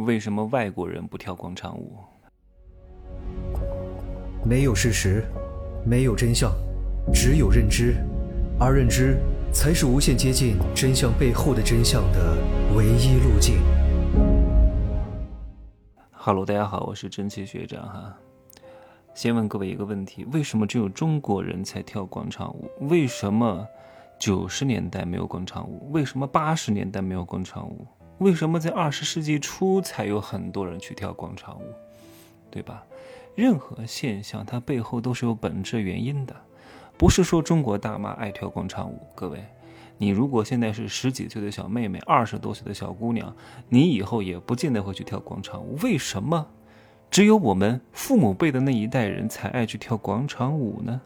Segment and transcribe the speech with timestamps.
[0.00, 1.98] 为什么外国人不跳广场舞？
[4.42, 5.22] 没有事实，
[5.84, 6.50] 没有真相，
[7.12, 7.96] 只有认知，
[8.58, 9.18] 而认知
[9.52, 12.38] 才是无限接近真相背后的真相的
[12.74, 13.58] 唯一路径。
[16.12, 18.16] Hello，大家好，我是真气学长哈。
[19.12, 22.70] 先问各位一个问题：为什么只有中国人才跳广场舞？
[22.88, 23.66] 为什么
[24.18, 25.90] 九十年代没有广场舞？
[25.92, 27.86] 为什么八十年代没有广场舞？
[28.20, 31.64] 为什么在二十世纪初才有很多人去跳广场舞，
[32.50, 32.84] 对吧？
[33.34, 36.36] 任何现象它背后都是有本质原因的，
[36.98, 39.00] 不是说中国大妈爱跳广场舞。
[39.14, 39.42] 各位，
[39.96, 43.34] 你如果现在是十几岁的小妹妹，二十多岁的小姑娘，
[43.70, 45.78] 你以后也不见得会去跳广场舞。
[45.82, 46.46] 为什么
[47.10, 51.00] 只有我们父母辈的那一代人才爱去跳广场舞呢？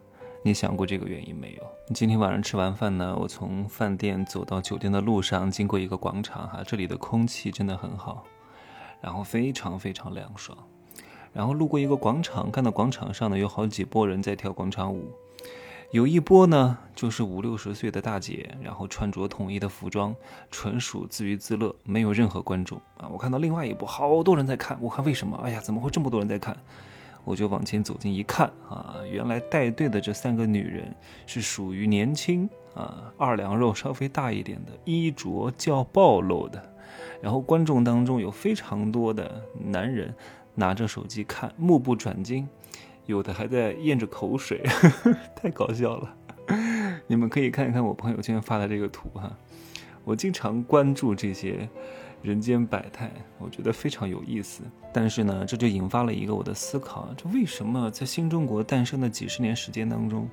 [0.46, 1.94] 你想过这个原因没有？
[1.94, 8.22] 今天晚上吃完饭呢，我从饭店走到酒店的路上，经过一个广场，哈，这里的空气真的很好，
[9.00, 10.54] 然后非常非常凉爽。
[11.32, 15.10] 然后路过一个广场，看到广场上呢有好几拨人在跳广场舞，
[15.92, 20.14] 有一波呢就是五六十岁的大姐，然后穿着统一的服装，
[20.50, 23.08] 纯属自娱自乐，没有任何观众啊。
[23.10, 25.40] 我看到另外一波好多人在看，我看为什么？
[25.42, 26.54] 哎呀，怎么会这么多人在看？
[27.24, 30.94] 我就往前走近一看啊，原来带队的这三个女人
[31.26, 36.74] 是属于年轻啊，二两肉稍微大一点的，衣着较暴露的。
[37.22, 40.14] 然后观众当中有非常多的男人
[40.54, 42.46] 拿着手机看，目不转睛，
[43.06, 44.62] 有的还在咽着口水，
[45.34, 46.14] 太搞笑了。
[47.06, 49.34] 你们可以看一看我朋友圈发的这个图哈，
[50.04, 51.68] 我经常关注这些。
[52.24, 54.62] 人间百态，我觉得非常有意思。
[54.94, 60.26] 但是呢，这就引发了一个我的思考：这为什么在新中国诞生的几十年时间当中，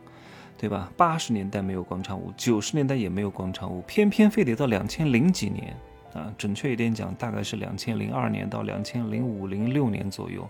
[0.57, 0.89] 对吧？
[0.95, 5.75] 八十年代没有广场舞，九十年代也没有广场舞，偏偏非得到两千零几年
[6.13, 6.33] 啊？
[6.37, 10.47] 准确一点讲，大概是两千零二年到两千零五零六年左右，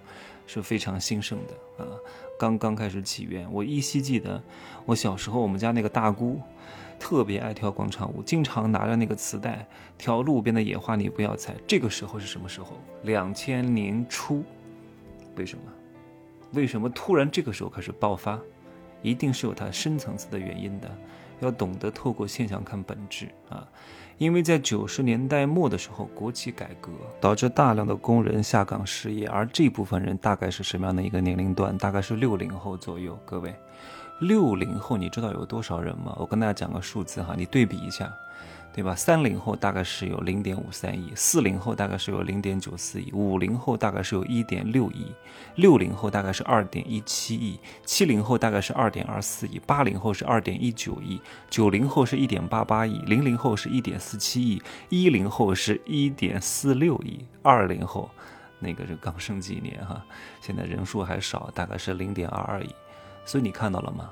[0.47, 1.87] 是非常兴盛的啊，
[2.39, 3.47] 刚刚开始起源。
[3.51, 4.41] 我依稀记得，
[4.85, 6.39] 我小时候我们家那个大姑。
[6.99, 9.67] 特别爱跳广场舞，经常拿着那个磁带
[9.97, 11.55] 跳路边的野花，你不要采。
[11.65, 12.77] 这个时候是什么时候？
[13.01, 14.43] 两千年初。
[15.35, 15.63] 为什么？
[16.53, 18.39] 为什么突然这个时候开始爆发？
[19.01, 20.89] 一定是有它深层次的原因的。
[21.39, 23.67] 要懂得透过现象看本质啊！
[24.19, 31.75] 因为在九十年代末的时候，国企改革导致大量的工人下岗失业，而这部分人大概是什么样的一个年龄段？
[31.79, 33.55] 大概是六零后左右，各位。
[34.19, 36.15] 六零后，你知道有多少人吗？
[36.19, 38.13] 我跟大家讲个数字哈，你对比一下，
[38.73, 38.95] 对吧？
[38.95, 45.07] 三零后大概是有零点五三亿，四零后大概是有零点九四亿，五零后大概是有一点六亿，
[45.55, 58.09] 六零后大概是二点一七亿，七零后大概是二点二四亿，八零后是二点一九亿，九零后是一点八八亿，零零后是一点四七亿，一零后是一点四六亿，二零后
[58.59, 60.01] 那个是刚生几年哈，
[60.39, 62.69] 现在人数还少，大概是零点二二亿。
[63.25, 64.09] 所以你看到了吗？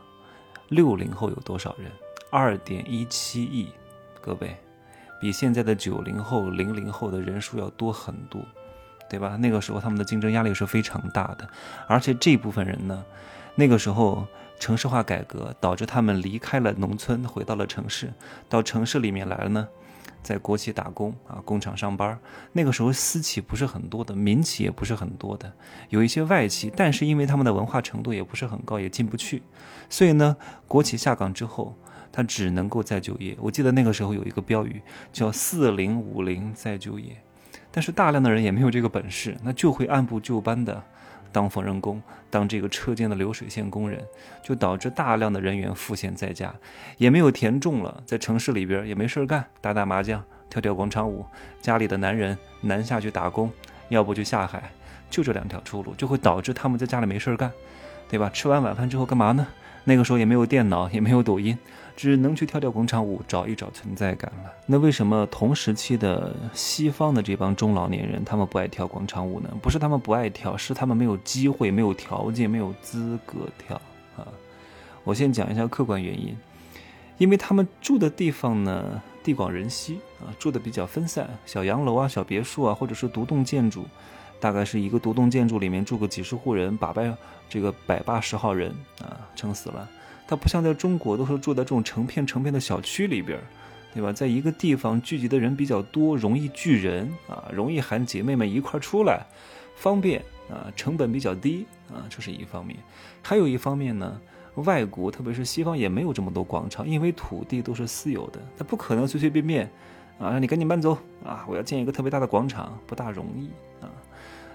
[0.67, 1.89] 六零后有多少人？
[2.29, 3.69] 二点一七亿，
[4.21, 4.55] 各位，
[5.19, 8.41] 比现在的九零后、零零后的人数要多很多，
[9.09, 9.37] 对吧？
[9.37, 11.49] 那个时候他们的竞争压力是非常大的，
[11.87, 13.03] 而且这部分人呢，
[13.55, 14.27] 那个时候
[14.59, 18.13] 城市化改革导致他们离开了农村，回到了城市，
[18.47, 19.67] 到城市里面来了呢。
[20.21, 22.19] 在国企打工啊，工厂上班。
[22.51, 25.49] 那个时候私企不是很多的，民企也不是很多的，
[25.87, 29.41] 有一些外企，但是因为他们的文化程度也不是很高，也进不去。
[29.89, 30.35] 所以呢，
[30.67, 31.73] 国企下岗之后，
[32.11, 33.35] 他只能够再就业。
[33.39, 34.81] 我记得那个时候有一个标语
[35.11, 37.15] 叫“四零五零再就业”，
[37.71, 40.83] 但是大量的人也没有这个本事，那就会按部就班的。
[41.31, 44.03] 当缝纫工，当这个车间的流水线工人，
[44.43, 46.51] 就导致大量的人员赋闲在家，
[46.97, 51.23] 也没有田种了，在城市里边也没事干，打打麻将，跳跳广场舞。
[51.61, 53.51] 家里的男人南下去打工，
[53.89, 54.71] 要不就下海，
[55.07, 57.51] 就这两条出路，就会导致他们在家里没事干，
[58.09, 58.27] 对吧？
[58.33, 59.45] 吃完晚饭之后干嘛呢？
[59.89, 61.57] 那个时候也没有电脑，也没有抖音。
[61.97, 64.51] 只能去跳跳广场舞，找一找存在感了。
[64.67, 69.49] 那为什么同时期的西方的这帮中老年人，他们不爱跳广场舞呢？
[69.61, 73.75] 不是他们不爱跳，是他们没有机会、没有条件、没有资格跳
[74.15, 74.25] 啊。
[75.03, 76.37] 我先讲一下客观原因，
[77.17, 83.85] 因为他们住的地方呢，地广人稀啊，住的比较分散，小洋楼啊、小别墅啊，或者是独栋建筑，
[84.39, 87.15] 大概是一个独栋建筑里面住个几十户人，把百
[87.49, 88.71] 这个百八十号人
[89.01, 89.89] 啊，撑死了。
[90.27, 93.39] 它不像在中国，都是住在这种成片成片的小区里边，
[93.93, 94.13] 对吧？
[94.13, 99.25] 在一个地方聚集的人比较多，容易聚人啊，容易喊姐妹们一块出来，
[99.75, 102.77] 方便啊，成本比较低啊，这是一方面。
[103.23, 104.21] 还有一方面呢，
[104.55, 109.65] 外国特别是西方也没有这么多广场，因为土地都是私有的，它不可能随随便便
[110.19, 110.95] 啊，让你赶紧搬走
[111.25, 111.43] 啊！
[111.47, 113.49] 我要建一个特别大的广场，不大容易
[113.83, 113.89] 啊，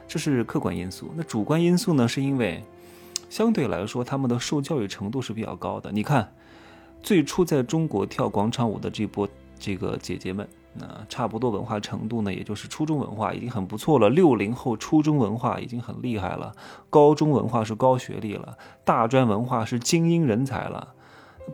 [0.06, 1.10] 这是客观因素。
[1.16, 2.06] 那主观因素呢？
[2.06, 2.62] 是因为
[3.28, 5.90] 相对来说他们的受教育程度是比较高的。
[5.90, 6.32] 你看，
[7.02, 9.28] 最初在中国跳广场舞的这波
[9.58, 14.08] 这个姐姐们，那差不多文化程度呢，也就是初中文化已经很不错了。
[14.08, 16.52] 六零后初中文化已经很厉害了，
[16.90, 20.94] 高中文化是高学历了，大专文化是精英人才了。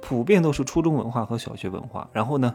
[0.01, 2.55] 普遍都是初中文化和小学文化，然后呢，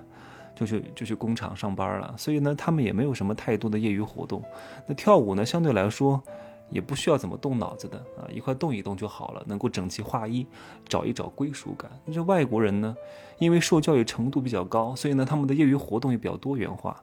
[0.56, 2.13] 就去就去工厂上班了。
[2.18, 4.44] 所以呢，他们也没有什么太多的业余活动。
[4.88, 6.22] 那跳舞呢，相对来说
[6.69, 10.46] 也不需要怎么动脑子的啊，一块动一动就好了，能够整齐划一，
[10.88, 11.92] 找一找归属感。
[12.06, 12.96] 你说外国人呢，
[13.38, 17.00] 因为受教育程度比较高，所以呢，他们的业余活动也比较多元化。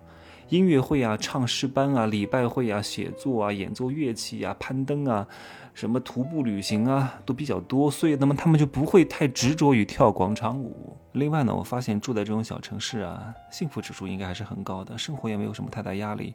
[0.49, 5.27] 音乐会啊，唱诗班啊，礼拜会啊，写作啊，演奏乐器啊，攀登啊，
[5.73, 10.95] 什么徒步旅行啊，都比较多，所以那么他们就不会太执着于跳广场舞。
[11.13, 16.35] 另外呢，我发现住在这种小城市啊，幸福指数应该还是很高的，生活也没有什么太大压力。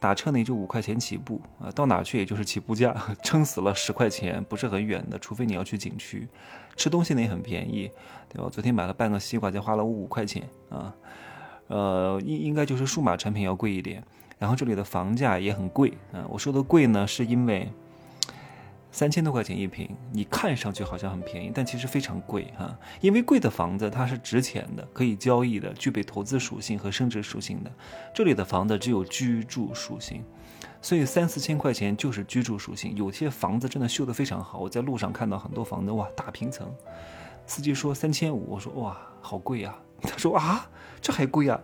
[0.00, 6.26] 打车呢也就五块钱起步啊，到哪去也就是起步价， 撑死了十块钱，不是很远的，除非你要去景区。
[6.76, 7.90] 吃东西呢也很便宜，
[8.28, 8.48] 对吧？
[8.50, 10.94] 昨天买了半个西瓜，就花了我五块钱啊。
[11.68, 14.02] 呃，应应该就是数码产品要贵一点，
[14.38, 16.24] 然后这里的房价也很贵啊。
[16.28, 17.70] 我说的贵呢，是因为
[18.94, 22.78] 三千多块钱一平，你看上去好像很便宜，但其实非常贵哈。
[23.00, 27.72] 因为贵的房子它是值钱的，可以交易的，具备投资属性和升值属性的。
[28.14, 30.22] 这里的房子只有居住属性，
[30.80, 32.94] 所以三四千块钱就是居住属性。
[32.94, 36.72] 有些房子真的修得非常好，我在路上看到很多房子，哇，大平层，
[37.48, 39.74] 司机说三千五，我说哇，好贵呀。
[40.02, 40.64] 他说啊，
[41.02, 41.60] 这还贵啊！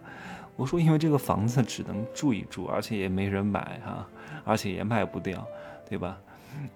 [0.57, 4.05] 我说因为这个房子只能住一住，而且也没人买哈，
[4.45, 5.47] 而且也卖不掉，
[5.89, 6.19] 对吧？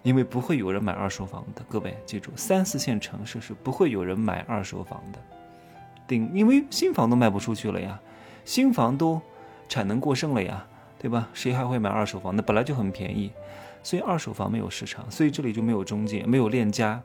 [0.03, 1.63] 因为不会有人买二手房的。
[1.69, 5.19] 各位记住，三四线城市是不会有人买二手房的。
[6.07, 8.01] 顶，因为新房都卖不出去了呀，
[8.45, 9.21] 新房都
[9.69, 10.67] 产能过剩了呀，
[10.99, 11.29] 对吧？
[11.33, 12.35] 谁还会买二手房？
[12.37, 13.31] 那本来就很便宜，
[13.83, 17.03] 所以二手房没有市场，所以这里就没有中介，没有链家。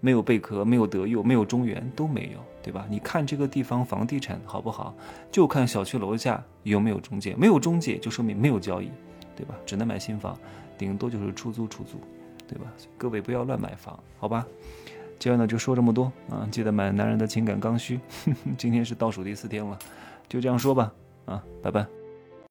[0.00, 2.84] 没有贝壳，没有德佑，没有中原，都没有，对吧？
[2.90, 4.94] 你看这个地方房地产好不好，
[5.32, 8.90] 就看小区楼下有没有中介，没有中介就说明没有交易，
[9.36, 9.54] 对吧？
[9.66, 10.38] 只能买新房，
[10.76, 11.98] 顶多就是出租出租，
[12.46, 12.72] 对吧？
[12.96, 14.46] 各位不要乱买房，好吧？
[15.18, 18.00] 今儿呢就说这么多啊，记得买男人的情感刚需。
[18.58, 19.78] 今天是倒数第四天了，
[20.28, 20.92] 就这样说吧，
[21.24, 21.86] 啊，拜拜。